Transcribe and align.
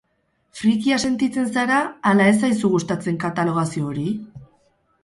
Frikia 0.61 0.97
sentitzen 1.09 1.51
zara 1.57 1.77
ala 2.13 2.31
ez 2.33 2.41
zaizu 2.47 2.73
gustatzen 2.79 3.21
katalogazio 3.27 3.93
hori? 3.93 4.09